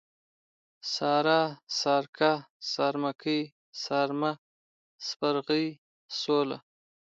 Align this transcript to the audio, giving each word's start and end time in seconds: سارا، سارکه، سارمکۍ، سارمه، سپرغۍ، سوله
سارا، 0.93 1.41
سارکه، 1.79 2.31
سارمکۍ، 2.71 3.41
سارمه، 3.83 4.31
سپرغۍ، 5.07 5.65
سوله 6.19 6.57